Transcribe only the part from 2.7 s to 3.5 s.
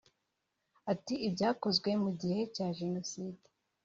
Jenoside